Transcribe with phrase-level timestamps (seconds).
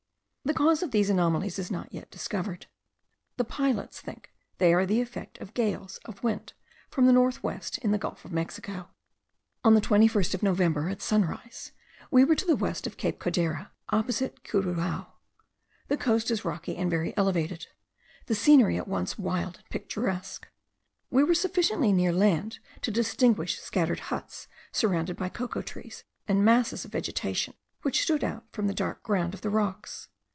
[0.43, 2.65] The cause of these anomalies is not yet discovered.
[3.37, 6.53] The pilots think they are the effect of gales of wind
[6.89, 8.89] from the north west in the gulf of Mexico.
[9.63, 11.73] On the 21st of November, at sunrise,
[12.09, 15.11] we were to the west of Cape Codera, opposite Curuao.
[15.89, 17.67] The coast is rocky and very elevated,
[18.25, 20.47] the scenery at once wild and picturesque.
[21.11, 26.83] We were sufficiently near land to distinguish scattered huts surrounded by cocoa trees, and masses
[26.83, 30.07] of vegetation, which stood out from the dark ground of the rocks.